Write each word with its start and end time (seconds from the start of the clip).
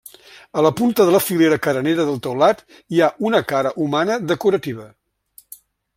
A 0.59 0.61
la 0.67 0.71
punta 0.79 1.05
de 1.09 1.13
la 1.15 1.19
filera 1.25 1.59
carenera 1.67 2.07
del 2.07 2.17
teulat 2.27 2.65
hi 2.97 3.03
ha 3.03 3.11
una 3.29 3.45
cara 3.53 3.75
humana 3.85 4.19
decorativa. 4.33 4.89